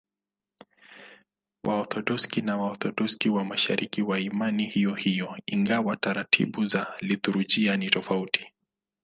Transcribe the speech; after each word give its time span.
Waorthodoksi 1.65 2.39
na 2.45 2.53
Waorthodoksi 2.61 3.27
wa 3.29 3.43
Mashariki 3.45 4.01
wana 4.01 4.23
imani 4.23 4.65
hiyohiyo, 4.69 5.37
ingawa 5.45 5.97
taratibu 5.97 6.67
za 6.67 6.93
liturujia 7.01 7.77
ni 7.77 7.89
tofauti. 7.89 8.53